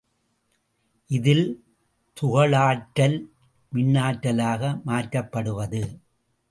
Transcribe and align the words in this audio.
இதில் 1.09 1.45
துகளாற்றல் 2.17 3.17
மின்னாற்றலாக 3.71 4.73
மாற்றப்படுவது. 4.85 5.83